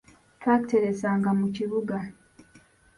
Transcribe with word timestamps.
Twakiteresanga 0.39 1.29
mu 1.39 1.47
kibuga. 1.55 1.95